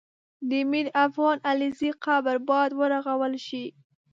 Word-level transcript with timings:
د 0.49 0.51
میرافغان 0.71 1.37
علیزي 1.49 1.91
قبر 2.03 2.35
باید 2.49 2.71
ورغول 2.79 3.33
سي 3.47 3.63